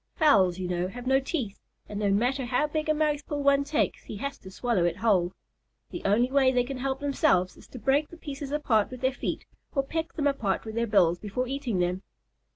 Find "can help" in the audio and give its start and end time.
6.63-7.01